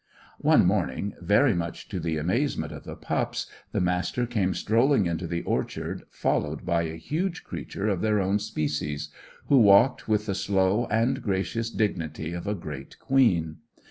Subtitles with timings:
[0.51, 5.27] ]One morning, very much to the amazement of the pups, the Master came strolling into
[5.27, 9.09] the orchard, followed by a huge creature of their own species,
[9.45, 13.57] who walked with the slow and gracious dignity of a great queen.